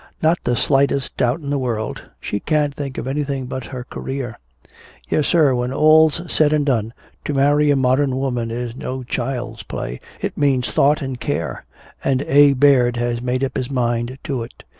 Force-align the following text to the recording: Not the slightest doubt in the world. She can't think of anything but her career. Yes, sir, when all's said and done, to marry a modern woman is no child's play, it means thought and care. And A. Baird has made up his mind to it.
Not 0.19 0.39
the 0.43 0.55
slightest 0.55 1.15
doubt 1.15 1.41
in 1.41 1.51
the 1.51 1.59
world. 1.59 2.09
She 2.19 2.39
can't 2.39 2.73
think 2.73 2.97
of 2.97 3.05
anything 3.05 3.45
but 3.45 3.65
her 3.67 3.83
career. 3.83 4.39
Yes, 5.07 5.27
sir, 5.27 5.53
when 5.53 5.71
all's 5.71 6.23
said 6.25 6.53
and 6.53 6.65
done, 6.65 6.91
to 7.23 7.35
marry 7.35 7.69
a 7.69 7.75
modern 7.75 8.17
woman 8.17 8.49
is 8.49 8.75
no 8.75 9.03
child's 9.03 9.61
play, 9.61 9.99
it 10.19 10.35
means 10.35 10.71
thought 10.71 11.03
and 11.03 11.19
care. 11.19 11.65
And 12.03 12.23
A. 12.23 12.53
Baird 12.53 12.97
has 12.97 13.21
made 13.21 13.43
up 13.43 13.55
his 13.55 13.69
mind 13.69 14.17
to 14.23 14.41
it. 14.41 14.63